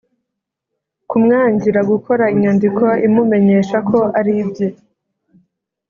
[1.09, 4.67] kumwangira gukora Inyandiko imumenyesha ko ari ibye